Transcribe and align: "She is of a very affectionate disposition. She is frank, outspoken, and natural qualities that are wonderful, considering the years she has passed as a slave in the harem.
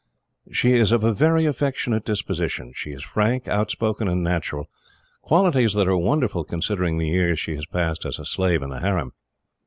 "She 0.51 0.73
is 0.73 0.91
of 0.91 1.03
a 1.03 1.13
very 1.13 1.45
affectionate 1.45 2.03
disposition. 2.03 2.71
She 2.75 2.91
is 2.91 3.03
frank, 3.03 3.47
outspoken, 3.47 4.07
and 4.07 4.23
natural 4.23 4.67
qualities 5.21 5.75
that 5.75 5.87
are 5.87 5.95
wonderful, 5.95 6.43
considering 6.43 6.97
the 6.97 7.05
years 7.09 7.37
she 7.39 7.53
has 7.53 7.67
passed 7.67 8.03
as 8.05 8.17
a 8.17 8.25
slave 8.25 8.63
in 8.63 8.71
the 8.71 8.79
harem. 8.79 9.13